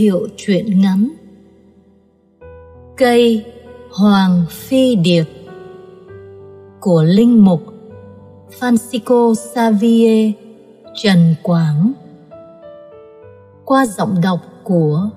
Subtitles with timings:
[0.00, 1.08] hiệu thiệu truyện ngắn.
[2.96, 3.44] Cây
[3.90, 5.24] Hoàng Phi Điệp
[6.80, 7.60] của Linh Mục
[8.60, 10.32] Francisco Xavier
[11.02, 11.92] Trần Quảng.
[13.64, 15.10] Qua giọng đọc của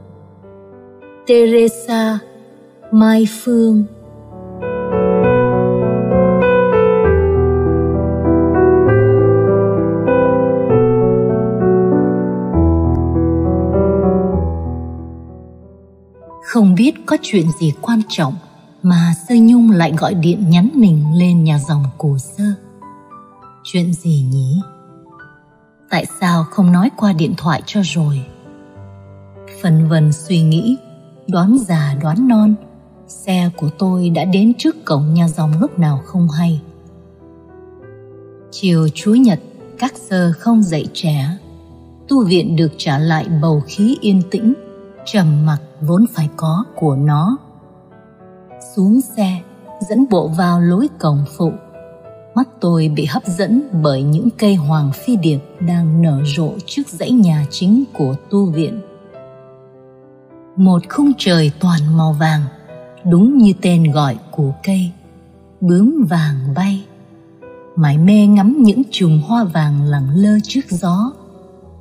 [1.28, 2.20] Teresa
[2.92, 3.84] Mai Phương.
[16.74, 18.34] Không biết có chuyện gì quan trọng
[18.84, 22.44] mà Sơ Nhung lại gọi điện nhắn mình lên nhà dòng cổ sơ.
[23.64, 24.62] Chuyện gì nhỉ?
[25.90, 28.26] Tại sao không nói qua điện thoại cho rồi?
[29.62, 30.78] Phần vần suy nghĩ,
[31.28, 32.56] đoán già đoán non,
[33.08, 36.62] xe của tôi đã đến trước cổng nhà dòng lúc nào không hay.
[38.52, 39.40] Chiều Chúa Nhật,
[39.80, 41.38] các giờ không dậy trẻ,
[42.08, 44.54] tu viện được trả lại bầu khí yên tĩnh
[45.06, 47.38] trầm mặc vốn phải có của nó.
[48.76, 49.42] Xuống xe,
[49.90, 51.52] dẫn bộ vào lối cổng phụ.
[52.36, 56.88] Mắt tôi bị hấp dẫn bởi những cây hoàng phi điệp đang nở rộ trước
[56.88, 58.82] dãy nhà chính của tu viện.
[60.56, 62.42] Một khung trời toàn màu vàng,
[63.06, 64.92] đúng như tên gọi của cây,
[65.62, 66.86] bướm vàng bay.
[67.76, 71.12] Mải mê ngắm những chùm hoa vàng lẳng lơ trước gió.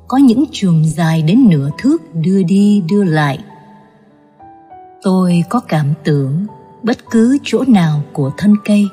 [0.07, 3.39] Có những chùm dài đến nửa thước đưa đi đưa lại
[5.03, 6.45] tôi có cảm tưởng
[6.83, 8.87] bất cứ chỗ nào của thân cây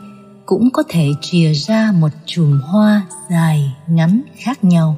[0.47, 4.97] cũng có thể chìa ra một chùm hoa dài ngắn khác nhau.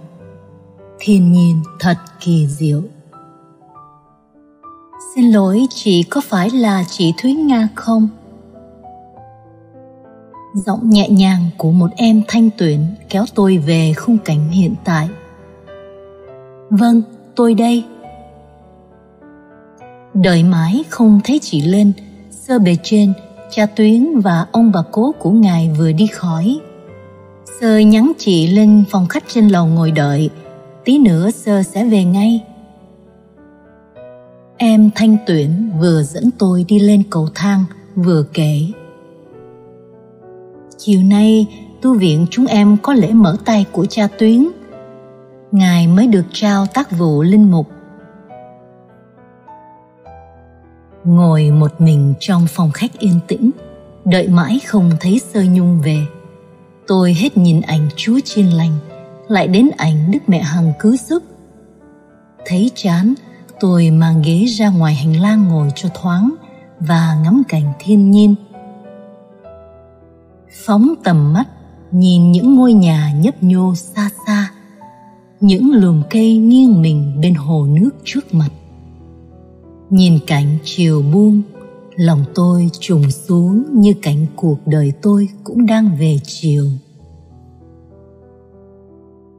[0.99, 2.83] Thiên nhiên thật kỳ diệu.
[5.15, 8.09] Xin lỗi chị có phải là chị thúy nga không?
[10.55, 15.09] Giọng nhẹ nhàng của một em thanh tuyển kéo tôi về khung cảnh hiện tại.
[16.71, 17.03] Vâng,
[17.37, 17.84] tôi đây.
[20.15, 21.93] Đợi mãi không thấy chị lên,
[22.31, 23.12] sơ bề trên,
[23.50, 26.59] cha Tuyến và ông bà cố của ngài vừa đi khỏi.
[27.61, 30.31] Sơ nhắn chị lên phòng khách trên lầu ngồi đợi,
[30.84, 32.45] tí nữa sơ sẽ về ngay.
[34.56, 37.65] Em Thanh Tuyển vừa dẫn tôi đi lên cầu thang,
[37.95, 38.61] vừa kể.
[40.78, 41.47] Chiều nay,
[41.83, 44.49] tu viện chúng em có lễ mở tay của cha Tuyến–
[45.53, 47.67] Ngài mới được trao tác vụ linh mục.
[51.05, 53.51] Ngồi một mình trong phòng khách yên tĩnh,
[54.05, 56.07] đợi mãi không thấy sơ nhung về.
[56.87, 58.79] Tôi hết nhìn ảnh Chúa Chiên Lành,
[59.29, 61.23] lại đến ảnh Đức Mẹ Hằng cứu giúp.
[62.47, 63.15] Thấy chán,
[63.61, 66.35] tôi mang ghế ra ngoài hành lang ngồi cho thoáng
[66.81, 68.34] và ngắm cảnh thiên nhiên.
[70.67, 71.49] Phóng tầm mắt,
[71.91, 74.51] nhìn những ngôi nhà nhấp nhô xa xa,
[75.41, 78.49] những lùm cây nghiêng mình bên hồ nước trước mặt
[79.92, 81.42] nhìn cảnh chiều buông,
[81.97, 86.66] lòng tôi trùng xuống như cảnh cuộc đời tôi cũng đang về chiều.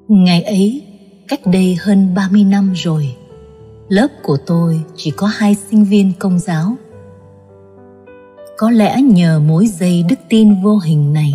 [0.07, 0.81] Ngày ấy,
[1.27, 3.15] cách đây hơn 30 năm rồi,
[3.87, 6.75] lớp của tôi chỉ có hai sinh viên công giáo.
[8.57, 11.33] Có lẽ nhờ mối dây đức tin vô hình này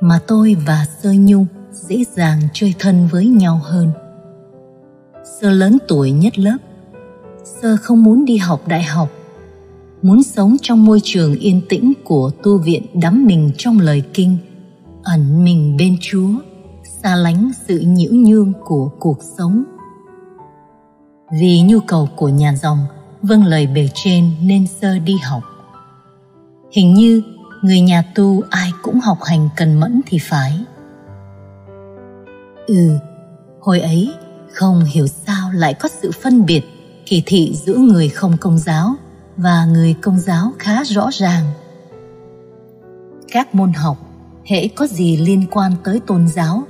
[0.00, 3.90] mà tôi và sơ nhung dễ dàng chơi thân với nhau hơn.
[5.40, 6.56] Sơ lớn tuổi nhất lớp
[7.62, 9.08] Sơ không muốn đi học đại học
[10.02, 14.36] Muốn sống trong môi trường yên tĩnh của tu viện đắm mình trong lời kinh
[15.02, 16.28] Ẩn mình bên Chúa
[17.02, 19.64] Xa lánh sự nhiễu nhương của cuộc sống.
[21.40, 22.78] Vì nhu cầu của nhà dòng
[23.22, 25.42] Vâng lời bề trên nên Sơ đi học.
[26.72, 27.22] Hình như
[27.62, 30.64] người nhà tu ai cũng học hành cần mẫn thì phải.
[32.66, 32.98] Ừ,
[33.60, 34.12] hồi ấy
[34.52, 36.75] không hiểu sao lại có sự phân biệt
[37.06, 38.94] kỳ thị giữa người không công giáo
[39.36, 41.44] và người công giáo khá rõ ràng.
[43.32, 43.96] Các môn học
[44.44, 46.62] hễ có gì liên quan tới tôn giáo?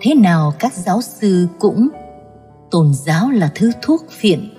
[0.00, 1.88] Thế nào các giáo sư cũng?
[2.70, 4.54] Tôn giáo là thứ thuốc phiện.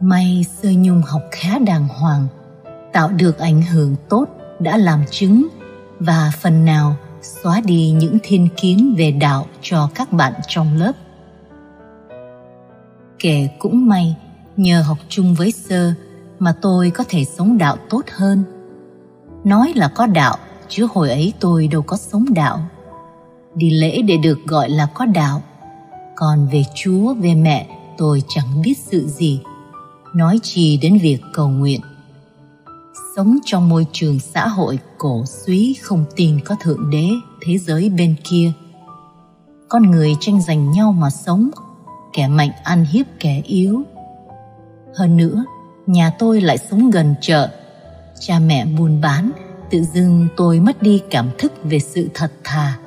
[0.00, 2.26] May sơ nhung học khá đàng hoàng,
[2.92, 4.24] tạo được ảnh hưởng tốt
[4.58, 5.48] đã làm chứng
[6.00, 10.92] và phần nào xóa đi những thiên kiến về đạo cho các bạn trong lớp.
[13.18, 14.16] Kể cũng may,
[14.56, 15.92] nhờ học chung với sơ
[16.38, 18.44] mà tôi có thể sống đạo tốt hơn.
[19.44, 20.36] Nói là có đạo,
[20.68, 22.60] chứ hồi ấy tôi đâu có sống đạo.
[23.54, 25.42] Đi lễ để được gọi là có đạo.
[26.16, 27.68] Còn về Chúa, về mẹ,
[27.98, 29.40] tôi chẳng biết sự gì.
[30.14, 31.80] Nói chi đến việc cầu nguyện.
[33.16, 37.08] Sống trong môi trường xã hội cổ suý không tin có thượng đế,
[37.40, 38.52] thế giới bên kia.
[39.68, 41.50] Con người tranh giành nhau mà sống
[42.16, 43.82] kẻ mạnh ăn hiếp kẻ yếu
[44.94, 45.44] Hơn nữa,
[45.86, 47.48] nhà tôi lại sống gần chợ.
[48.20, 49.30] Cha mẹ buôn bán,
[49.70, 52.78] tự dưng tôi mất đi cảm thức về sự thật thà.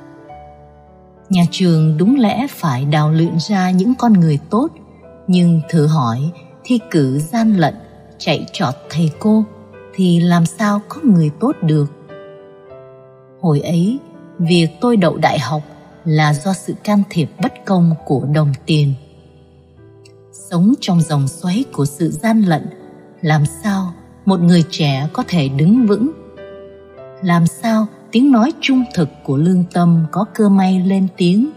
[1.29, 4.67] Nhà trường đúng lẽ phải đào luyện ra những con người tốt,
[5.27, 6.31] nhưng thử hỏi
[6.63, 7.75] thi cử gian lận,
[8.17, 9.43] chạy trọt thầy cô
[9.95, 11.85] thì làm sao có người tốt được.
[13.41, 13.99] Hồi ấy,
[14.39, 15.61] việc tôi đậu đại học
[16.05, 18.93] là do sự can thiệp bất công của đồng tiền
[20.51, 22.69] sống trong dòng xoáy của sự gian lận,
[23.21, 23.93] làm sao
[24.25, 26.11] một người trẻ có thể đứng vững?
[27.21, 31.49] Làm sao tiếng nói trung thực của lương tâm có cơ may lên tiếng?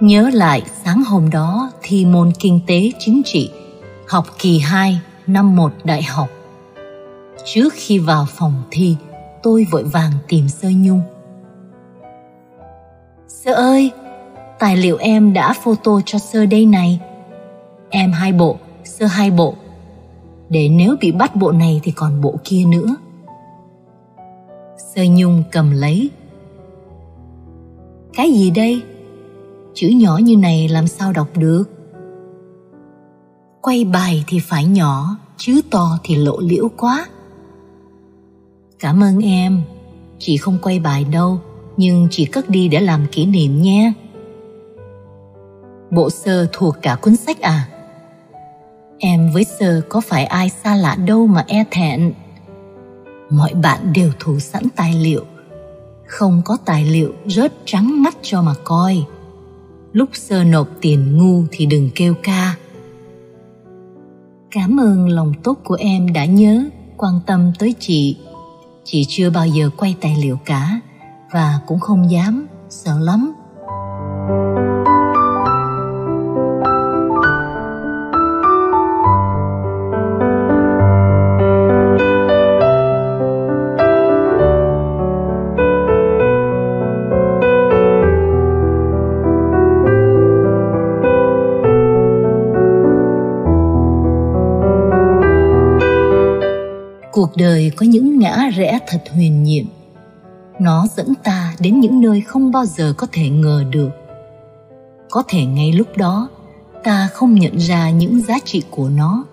[0.00, 3.50] Nhớ lại sáng hôm đó thi môn kinh tế chính trị,
[4.08, 6.28] học kỳ 2 năm 1 đại học.
[7.44, 8.96] Trước khi vào phòng thi,
[9.42, 11.02] tôi vội vàng tìm sơ nhung.
[13.28, 13.90] Sơ ơi
[14.60, 17.00] tài liệu em đã photo cho sơ đây này.
[17.90, 19.54] Em hai bộ, sơ hai bộ.
[20.48, 22.96] Để nếu bị bắt bộ này thì còn bộ kia nữa.
[24.94, 26.10] Sơ Nhung cầm lấy.
[28.14, 28.82] Cái gì đây?
[29.74, 31.64] Chữ nhỏ như này làm sao đọc được?
[33.60, 37.06] Quay bài thì phải nhỏ, chữ to thì lộ liễu quá.
[38.78, 39.62] Cảm ơn em,
[40.18, 41.38] chị không quay bài đâu,
[41.76, 43.92] nhưng chị cất đi để làm kỷ niệm nhé.
[45.90, 47.68] Bộ sơ thuộc cả cuốn sách à?
[48.98, 52.12] Em với sơ có phải ai xa lạ đâu mà e thẹn.
[53.30, 55.24] Mọi bạn đều thủ sẵn tài liệu.
[56.06, 59.04] Không có tài liệu rớt trắng mắt cho mà coi.
[59.92, 62.54] Lúc sơ nộp tiền ngu thì đừng kêu ca.
[64.50, 66.64] Cảm ơn lòng tốt của em đã nhớ,
[66.96, 68.16] quan tâm tới chị.
[68.84, 70.80] Chị chưa bao giờ quay tài liệu cả
[71.32, 73.32] và cũng không dám, sợ lắm.
[97.30, 99.64] Cuộc đời có những ngã rẽ thật huyền nhiệm.
[100.60, 103.90] Nó dẫn ta đến những nơi không bao giờ có thể ngờ được.
[105.10, 106.28] Có thể ngay lúc đó,
[106.84, 109.24] ta không nhận ra những giá trị của nó.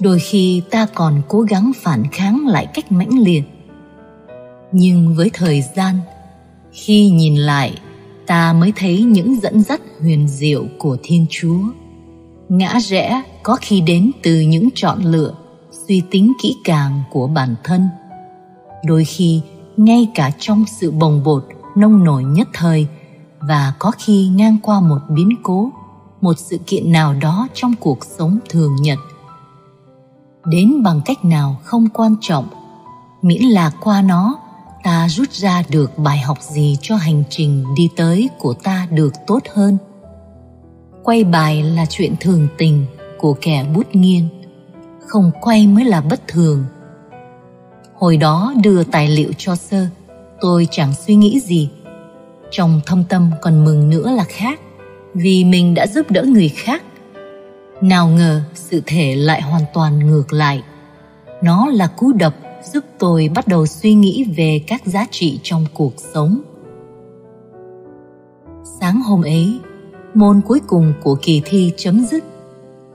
[0.00, 3.42] Đôi khi ta còn cố gắng phản kháng lại cách mãnh liệt.
[4.72, 5.98] Nhưng với thời gian,
[6.72, 7.78] khi nhìn lại,
[8.26, 11.60] ta mới thấy những dẫn dắt huyền diệu của thiên chúa.
[12.48, 15.34] Ngã rẽ có khi đến từ những chọn lựa
[15.88, 17.88] suy tính kỹ càng của bản thân.
[18.84, 19.40] Đôi khi,
[19.76, 21.44] ngay cả trong sự bồng bột,
[21.76, 22.86] nông nổi nhất thời
[23.40, 25.70] và có khi ngang qua một biến cố,
[26.20, 28.98] một sự kiện nào đó trong cuộc sống thường nhật.
[30.44, 32.48] Đến bằng cách nào không quan trọng,
[33.22, 34.38] miễn là qua nó,
[34.84, 39.12] ta rút ra được bài học gì cho hành trình đi tới của ta được
[39.26, 39.78] tốt hơn.
[41.02, 42.86] Quay bài là chuyện thường tình
[43.18, 44.28] của kẻ bút nghiêng
[45.06, 46.64] không quay mới là bất thường.
[47.94, 49.86] Hồi đó đưa tài liệu cho sơ,
[50.40, 51.70] tôi chẳng suy nghĩ gì.
[52.50, 54.60] Trong thâm tâm còn mừng nữa là khác,
[55.14, 56.82] vì mình đã giúp đỡ người khác.
[57.80, 60.62] Nào ngờ sự thể lại hoàn toàn ngược lại.
[61.42, 62.34] Nó là cú đập
[62.72, 66.40] giúp tôi bắt đầu suy nghĩ về các giá trị trong cuộc sống.
[68.80, 69.60] Sáng hôm ấy,
[70.14, 72.24] môn cuối cùng của kỳ thi chấm dứt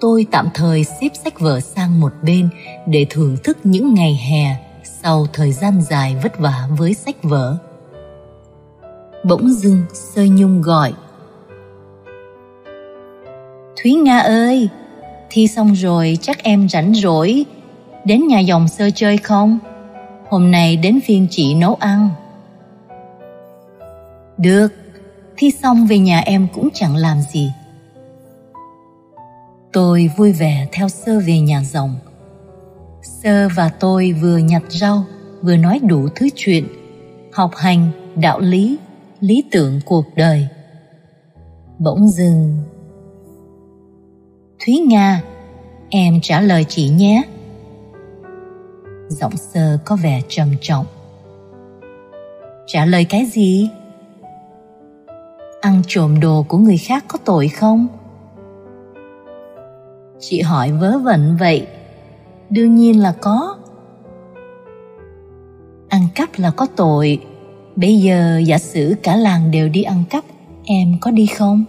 [0.02, 2.50] tôi tạm thời xếp sách vở sang một bên
[2.88, 7.58] để thưởng thức những ngày hè sau thời gian dài vất vả với sách vở.
[9.24, 10.94] Bỗng dưng Sơ Nhung gọi
[13.76, 14.70] Thúy Nga ơi,
[15.30, 17.46] thi xong rồi chắc em rảnh rỗi,
[18.06, 19.60] đến nhà dòng sơ chơi không?
[20.30, 22.10] Hôm nay đến phiên chị nấu ăn.
[24.38, 24.68] Được,
[25.38, 27.52] thi xong về nhà em cũng chẳng làm gì
[29.74, 31.96] Tôi vui vẻ theo sơ về nhà rồng.
[33.02, 35.04] Sơ và tôi vừa nhặt rau,
[35.42, 36.68] vừa nói đủ thứ chuyện,
[37.34, 38.78] học hành, đạo lý,
[39.20, 40.48] lý tưởng cuộc đời.
[41.80, 42.64] Bỗng dừng
[44.66, 45.22] Thúy Nga,
[45.90, 47.24] em trả lời chị nhé.
[49.10, 50.86] Giọng sơ có vẻ trầm trọng.
[52.68, 53.70] Trả lời cái gì?
[55.62, 57.88] Ăn trộm đồ của người khác có tội không?
[60.22, 61.68] Chị hỏi vớ vẩn vậy.
[62.50, 63.58] Đương nhiên là có.
[65.90, 67.20] Ăn cắp là có tội.
[67.76, 70.24] Bây giờ giả sử cả làng đều đi ăn cắp
[70.66, 71.66] Em có đi không?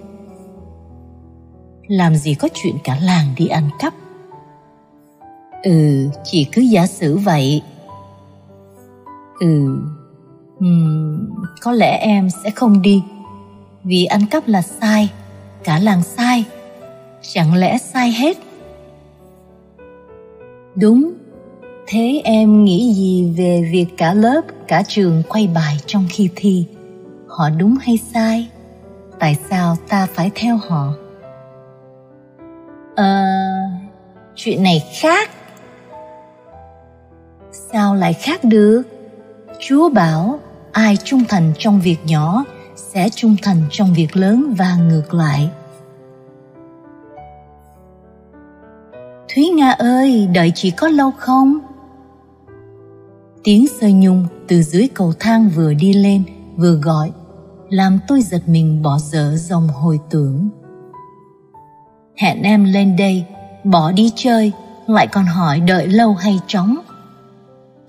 [1.89, 3.95] làm gì có chuyện cả làng đi ăn cắp?
[5.63, 7.63] Ừ chị cứ giả sử vậy.
[9.41, 9.79] Ừ
[10.59, 11.29] um,
[11.61, 13.03] có lẽ em sẽ không đi.
[13.85, 15.11] Vì ăn cắp là sai
[15.65, 16.45] cả làng sai
[17.23, 18.37] chẳng lẽ sai hết?
[20.75, 21.13] Đúng.
[21.87, 26.67] Thế em nghĩ gì về việc cả lớp, cả trường quay bài trong khi thi?
[27.29, 28.49] Họ đúng hay sai?
[29.19, 30.95] Tại sao ta phải theo họ?
[32.97, 33.25] Ờ
[34.35, 35.31] chuyện này khác.
[37.73, 38.83] Sao lại khác được?
[39.61, 40.41] Chúa bảo,
[40.73, 42.45] ai trung thành trong việc nhỏ
[42.77, 45.51] sẽ trung thành trong việc lớn và ngược lại.
[49.35, 51.59] Thúy nga ơi, đợi chị có lâu không?
[53.45, 56.25] Tiếng sơ nhung từ dưới cầu thang vừa đi lên,
[56.57, 57.11] vừa gọi,
[57.69, 60.49] làm tôi giật mình bỏ dở dòng hồi tưởng.
[62.17, 63.25] Hẹn em lên đây,
[63.65, 64.53] bỏ đi chơi,
[64.87, 66.77] lại còn hỏi đợi lâu hay chóng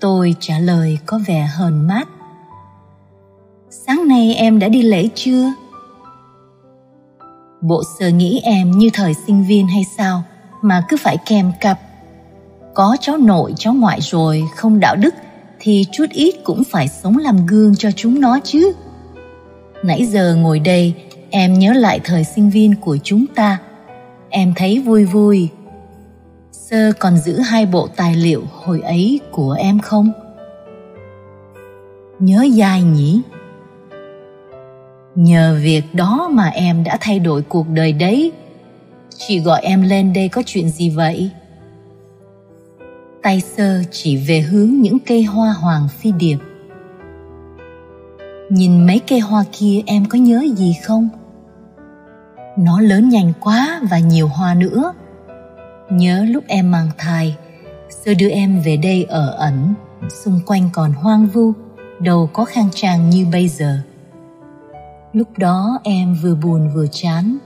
[0.04, 2.08] tôi trả lời có vẻ hờn mát.
[3.70, 5.52] Sáng nay em đã đi lễ chưa?
[7.60, 10.22] Bộ sơ nghĩ em như thời sinh viên hay sao?
[10.64, 11.78] Mà cứ phải kèm cặp.
[12.74, 15.14] Có cháu nội, cháu ngoại rồi, không đạo đức,
[15.60, 18.72] thì chút ít cũng phải sống làm gương cho chúng nó chứ.
[19.82, 20.94] Nãy giờ ngồi đây,
[21.30, 23.58] em nhớ lại thời sinh viên của chúng ta.
[24.30, 25.48] Em thấy vui vui.
[26.52, 30.12] Sơ còn giữ hai bộ tài liệu hồi ấy của em không?
[32.18, 33.20] Nhớ dài nhỉ?
[35.14, 38.32] Nhờ việc đó mà em đã thay đổi cuộc đời đấy
[39.16, 41.30] chị gọi em lên đây có chuyện gì vậy?
[43.22, 46.38] Tay sơ chỉ về hướng những cây hoa hoàng phi điệp.
[48.50, 51.08] Nhìn mấy cây hoa kia em có nhớ gì không?
[52.58, 54.92] Nó lớn nhanh quá và nhiều hoa nữa.
[55.90, 57.36] Nhớ lúc em mang thai,
[57.90, 59.74] sơ đưa em về đây ở ẩn,
[60.08, 61.52] xung quanh còn hoang vu,
[62.00, 63.78] đâu có khang trang như bây giờ.
[65.12, 67.38] Lúc đó em vừa buồn vừa chán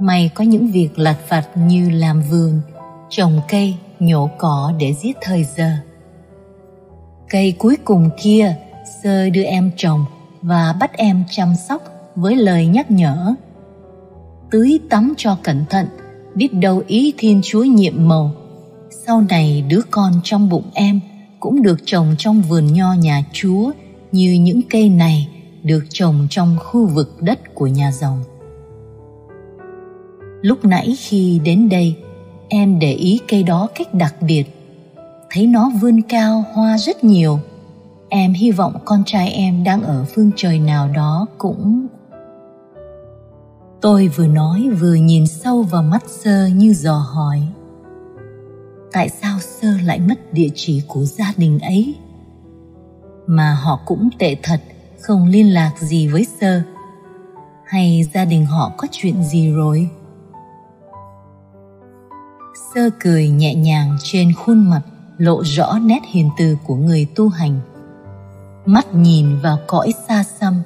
[0.00, 2.60] may có những việc lặt vặt như làm vườn,
[3.10, 5.70] trồng cây, nhổ cỏ để giết thời giờ.
[7.28, 8.56] Cây cuối cùng kia,
[9.02, 10.04] sơ đưa em trồng
[10.42, 11.82] và bắt em chăm sóc
[12.14, 13.34] với lời nhắc nhở.
[14.50, 15.86] Tưới tắm cho cẩn thận,
[16.34, 18.32] biết đâu ý thiên chúa nhiệm màu.
[19.06, 21.00] Sau này đứa con trong bụng em
[21.40, 23.72] cũng được trồng trong vườn nho nhà chúa
[24.12, 25.28] như những cây này
[25.62, 28.24] được trồng trong khu vực đất của nhà dòng
[30.40, 31.96] lúc nãy khi đến đây,
[32.48, 34.44] em để ý cây đó cách đặc biệt.
[35.30, 37.40] Thấy nó vươn cao hoa rất nhiều.
[38.08, 41.86] Em hy vọng con trai em đang ở phương trời nào đó cũng
[43.80, 47.42] tôi vừa nói vừa nhìn sâu vào mắt sơ như dò hỏi.
[48.92, 51.94] Tại sao sơ lại mất địa chỉ của gia đình ấy?
[53.26, 54.60] Mà họ cũng tệ thật,
[55.00, 56.62] không liên lạc gì với sơ.
[57.64, 59.88] Hay gia đình họ có chuyện gì rồi?
[62.74, 64.82] Sơ cười nhẹ nhàng trên khuôn mặt,
[65.18, 67.60] lộ rõ nét hiền từ của người tu hành.
[68.66, 70.62] Mắt nhìn vào cõi xa xăm,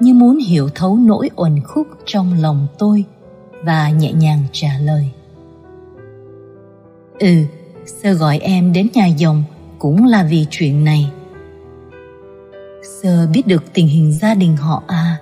[0.00, 3.04] như muốn hiểu thấu nỗi uẩn khúc trong lòng tôi,
[3.62, 5.10] và nhẹ nhàng trả lời.
[7.18, 7.44] Ừ
[7.86, 9.44] sơ gọi em đến nhà dòng
[9.78, 11.10] cũng là vì chuyện này.
[13.02, 15.16] Sơ biết được tình hình gia đình họ à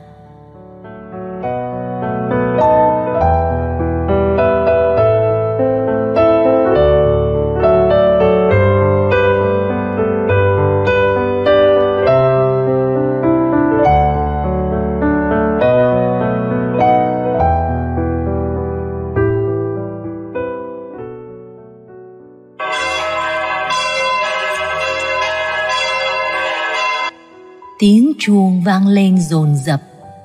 [28.62, 29.82] tiếng vang lên dồn dập,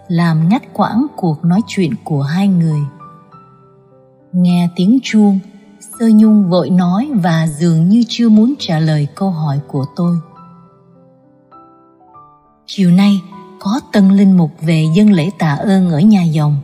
[0.07, 2.79] làm ngắt quãng cuộc nói chuyện của hai người.
[4.31, 5.39] Nghe tiếng chuông,
[5.99, 10.17] sơ nhung vội nói và dường như chưa muốn trả lời câu hỏi của tôi.
[12.65, 13.21] Chiều nay,
[13.59, 16.57] có tân linh mục về dân lễ tạ ơn ở nhà dòng.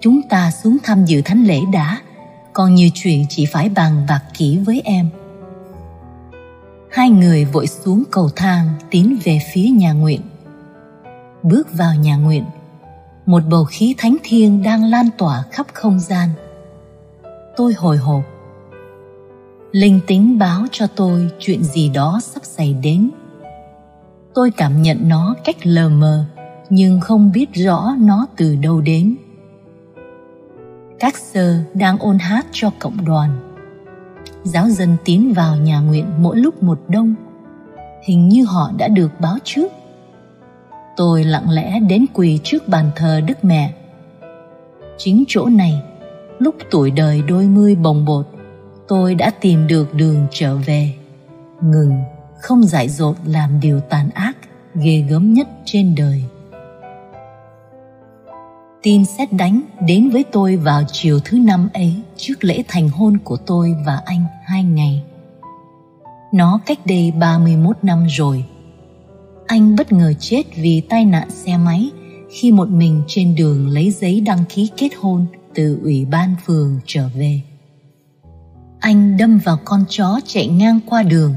[0.00, 2.00] Chúng ta xuống thăm dự thánh lễ đã.
[2.52, 5.08] Còn nhiều chuyện chỉ phải bàn bạc kỹ với em.
[6.90, 10.20] Hai người vội xuống cầu thang, tiến về phía nhà nguyện
[11.42, 12.44] bước vào nhà nguyện.
[13.26, 16.28] Một bầu khí thánh thiêng đang lan tỏa khắp không gian.
[17.56, 18.22] Tôi hồi hộp.
[19.72, 23.10] Linh tính báo cho tôi chuyện gì đó sắp xảy đến.
[24.34, 26.24] Tôi cảm nhận nó cách lờ mờ,
[26.70, 29.16] nhưng không biết rõ nó từ đâu đến.
[30.98, 33.54] Các sơ đang ôn hát cho cộng đoàn.
[34.42, 37.14] Giáo dân tiến vào nhà nguyện mỗi lúc một đông.
[38.04, 39.72] Hình như họ đã được báo trước
[40.96, 43.72] tôi lặng lẽ đến quỳ trước bàn thờ đức mẹ
[44.98, 45.82] chính chỗ này,
[46.38, 48.26] lúc tuổi đời đôi mươi bồng bột,
[48.88, 50.94] tôi đã tìm được đường trở về
[51.60, 52.02] ngừng,
[52.40, 54.36] không dại dột làm điều tàn ác,
[54.74, 56.24] ghê gớm nhất trên đời
[58.82, 63.18] tin xét đánh đến với tôi vào chiều thứ năm ấy, trước lễ thành hôn
[63.24, 65.02] của tôi và anh hai ngày.
[66.32, 68.44] Nó cách đây 31 năm rồi.
[69.46, 71.90] Anh bất ngờ chết vì tai nạn xe máy
[72.30, 76.80] khi một mình trên đường lấy giấy đăng ký kết hôn từ ủy ban phường
[76.86, 77.40] trở về.
[78.80, 81.34] Anh đâm vào con chó chạy ngang qua đường.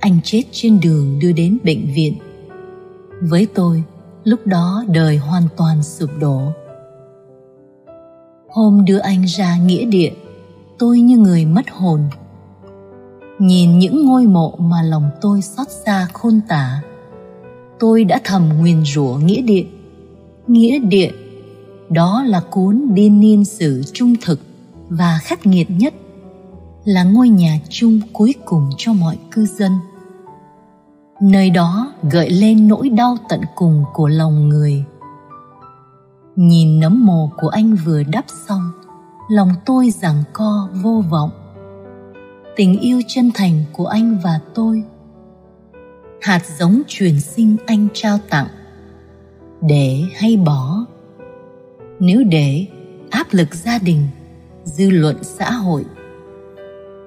[0.00, 2.14] Anh chết trên đường đưa đến bệnh viện.
[3.22, 3.82] Với tôi,
[4.24, 6.52] lúc đó đời hoàn toàn sụp đổ
[8.52, 10.12] hôm đưa anh ra nghĩa địa
[10.78, 12.00] tôi như người mất hồn
[13.40, 16.82] nhìn những ngôi mộ mà lòng tôi xót xa khôn tả.
[17.78, 19.64] Tôi đã thầm nguyền rủa nghĩa địa.
[20.46, 21.10] Nghĩa địa,
[21.88, 24.40] đó là cuốn biên niên sử trung thực
[24.88, 25.94] và khắc nghiệt nhất,
[26.84, 29.72] là ngôi nhà chung cuối cùng cho mọi cư dân.
[31.22, 34.84] Nơi đó gợi lên nỗi đau tận cùng của lòng người.
[36.36, 38.70] Nhìn nấm mồ của anh vừa đắp xong,
[39.30, 41.30] lòng tôi giằng co vô vọng
[42.60, 44.82] tình yêu chân thành của anh và tôi.
[46.20, 48.46] Hạt giống truyền sinh anh trao tặng.
[49.60, 50.86] Để hay bỏ.
[52.00, 52.66] Nếu để,
[53.10, 54.08] áp lực gia đình,
[54.64, 55.84] dư luận xã hội.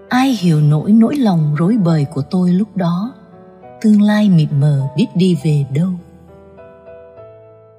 [0.10, 3.13] Ai hiểu nỗi nỗi lòng rối bời của tôi lúc đó?
[3.82, 5.89] Tương lai mịt mờ biết đi về đâu?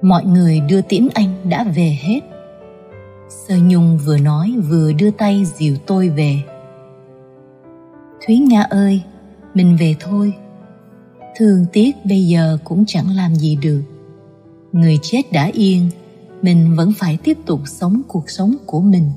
[0.03, 2.21] Mọi người đưa tiễn anh đã về hết.
[3.29, 6.43] Sơ nhung vừa nói vừa đưa tay dìu tôi về
[8.27, 9.03] thúy nga ơi,
[9.55, 10.33] mình về thôi.
[11.37, 13.83] Thương tiếc bây giờ cũng chẳng làm gì được.
[14.73, 15.91] Người chết đã yên,
[16.43, 19.11] mình vẫn phải tiếp tục sống cuộc sống của mình.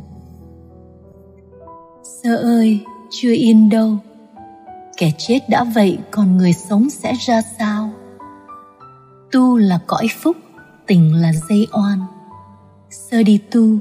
[2.23, 2.79] Sơ ơi,
[3.11, 3.97] chưa yên đâu.
[4.97, 7.89] Kẻ chết đã vậy, còn người sống sẽ ra sao?
[9.31, 10.37] Tu là cõi phúc,
[10.87, 11.99] tình là dây oan.
[12.89, 13.77] Sơ đi tu,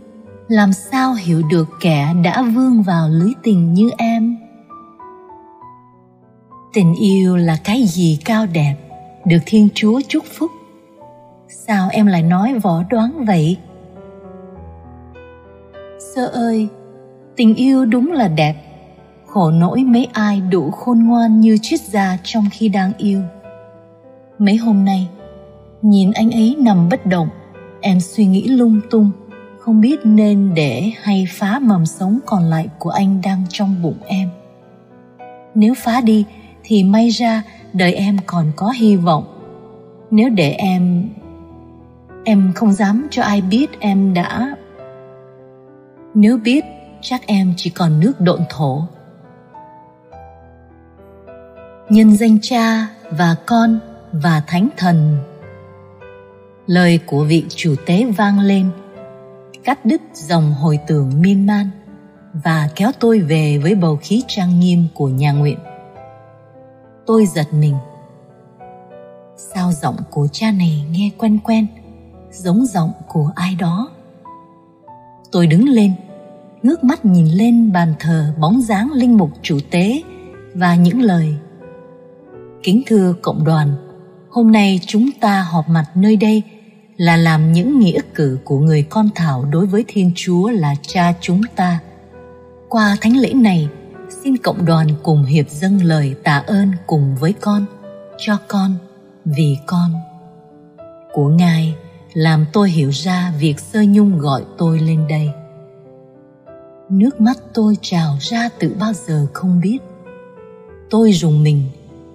[0.49, 4.37] làm sao hiểu được kẻ đã vương vào lưới tình như em?
[6.77, 8.75] Tình yêu là cái gì cao đẹp,
[9.25, 10.51] được thiên chúa chúc phúc.
[11.49, 13.57] Sao em lại nói võ đoán vậy?
[16.15, 16.69] Sơ ơi,
[17.37, 18.55] tình yêu đúng là đẹp.
[19.27, 23.21] Khổ nỗi mấy ai đủ khôn ngoan như triết gia trong khi đang yêu.
[24.39, 25.09] Mấy hôm nay,
[25.83, 27.29] nhìn anh ấy nằm bất động,
[27.81, 29.11] em suy nghĩ lung tung,
[29.59, 33.99] không biết nên để hay phá mầm sống còn lại của anh đang trong bụng
[34.07, 34.29] em.
[35.55, 36.25] Nếu phá đi
[36.67, 39.25] thì may ra đời em còn có hy vọng.
[40.11, 41.09] Nếu để em
[42.25, 44.57] em không dám cho ai biết em đã.
[46.15, 46.65] Nếu biết,
[47.01, 48.83] chắc em chỉ còn nước độn thổ.
[51.89, 53.79] Nhân danh cha và con
[54.13, 55.19] và thánh thần.
[56.67, 58.71] Lời của vị chủ tế vang lên,
[59.65, 61.71] cắt đứt dòng hồi tưởng miên man
[62.45, 65.59] và kéo tôi về với bầu khí trang nghiêm của nhà nguyện
[67.07, 67.75] tôi giật mình
[69.37, 71.67] sao giọng của cha này nghe quen quen
[72.31, 73.91] giống giọng của ai đó
[75.33, 75.93] tôi đứng lên
[76.63, 80.03] ngước mắt nhìn lên bàn thờ bóng dáng linh mục chủ tế
[80.55, 81.37] và những lời
[82.67, 83.75] Kính thưa cộng đoàn,
[84.31, 86.43] hôm nay chúng ta họp mặt nơi đây
[86.97, 91.13] là làm những nghĩa cử của người con Thảo đối với Thiên Chúa là cha
[91.21, 91.81] chúng ta.
[92.69, 93.69] Qua thánh lễ này,
[94.09, 97.65] xin cộng đoàn cùng hiệp dâng lời tạ ơn cùng với con,
[98.19, 98.75] cho con,
[99.25, 99.91] vì con.
[101.13, 101.75] Của Ngài
[102.15, 105.31] làm tôi hiểu ra việc sơ nhung gọi tôi lên đây.
[106.91, 109.79] Nước mắt tôi trào ra từ bao giờ không biết.
[110.91, 111.63] Tôi dùng mình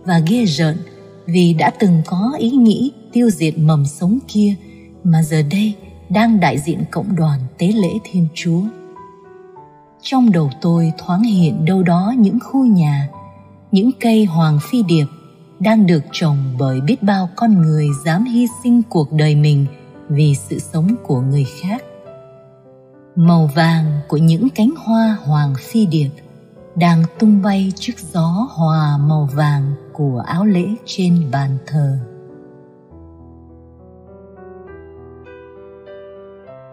[0.05, 0.77] và ghê rợn
[1.25, 4.55] vì đã từng có ý nghĩ tiêu diệt mầm sống kia
[5.03, 5.73] mà giờ đây
[6.09, 8.61] đang đại diện cộng đoàn tế lễ Thiên Chúa.
[10.01, 13.09] Trong đầu tôi thoáng hiện đâu đó những khu nhà,
[13.71, 15.05] những cây hoàng phi điệp
[15.59, 19.65] đang được trồng bởi biết bao con người dám hy sinh cuộc đời mình
[20.09, 21.83] vì sự sống của người khác.
[23.15, 26.09] Màu vàng của những cánh hoa hoàng phi điệp
[26.75, 31.97] đang tung bay trước gió hòa màu vàng của áo lễ trên bàn thờ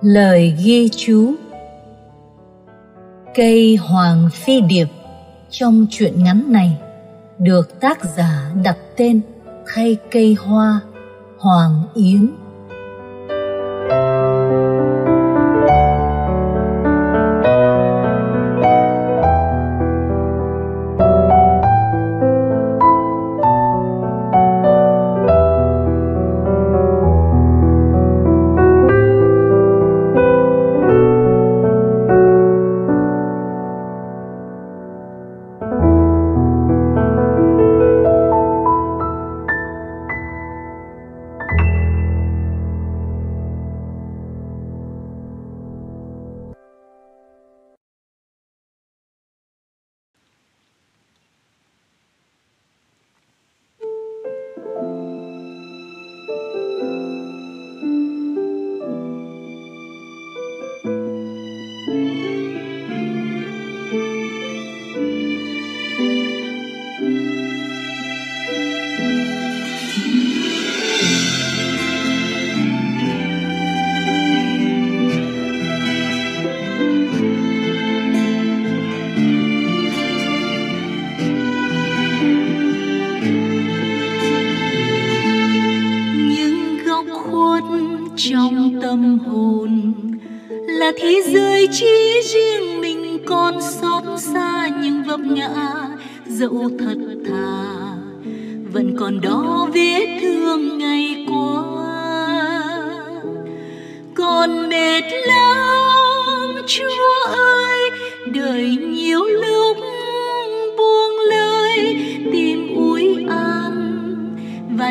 [0.00, 1.34] lời ghi chú
[3.38, 4.88] Cây Hoàng Phi Điệp
[5.50, 6.78] trong truyện ngắn này
[7.38, 9.20] được tác giả đặt tên
[9.66, 10.80] thay cây hoa
[11.38, 12.30] Hoàng Yến.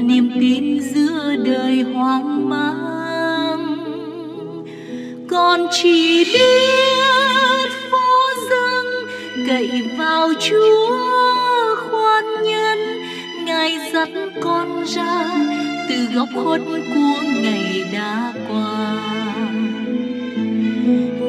[0.02, 3.78] niềm tin giữa đời hoang mang.
[5.30, 9.08] Con chỉ biết phó dâng
[9.48, 12.80] cậy vào chúa khoan nhân.
[13.46, 14.10] Ngài dắt
[14.42, 15.30] con ra
[15.90, 16.62] từ góc khuất
[16.96, 18.94] của ngày đã qua.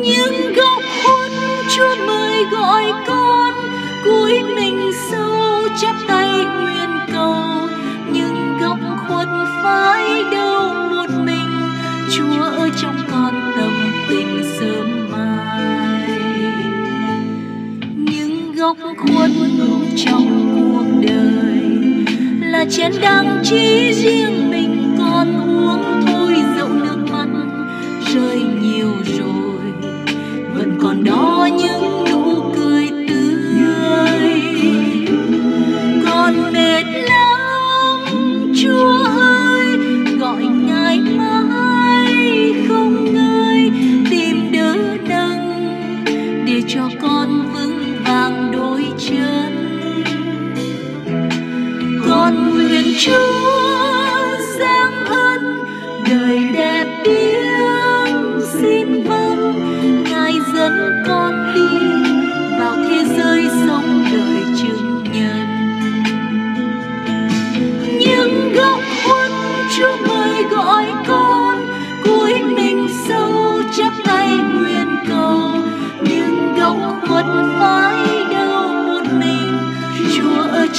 [0.04, 1.30] Những góc khuất
[1.76, 3.54] chúa mời gọi con,
[4.04, 6.57] cúi mình sâu chắp tay
[9.68, 11.50] mãi đâu một mình,
[12.16, 13.72] chúa ở trong con tâm
[14.08, 16.08] tình sớm mai.
[17.96, 19.30] Những góc khuất
[19.96, 21.60] trong cuộc đời
[22.40, 24.47] là chén đăng trí riêng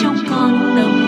[0.02, 0.99] trong con nồng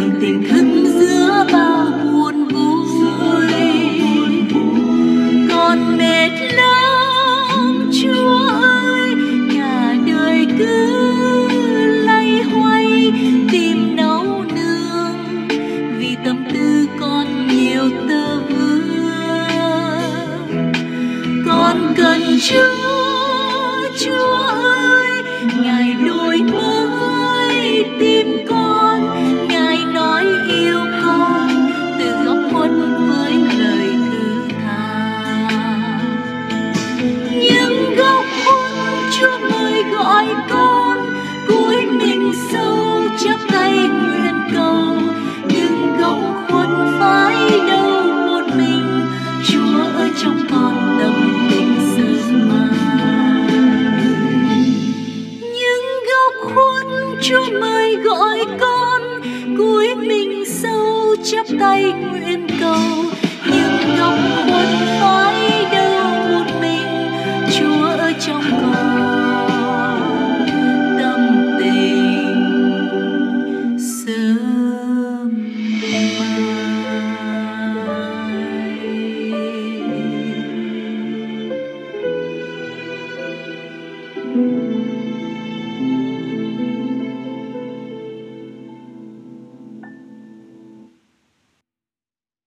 [0.00, 0.59] 一定可。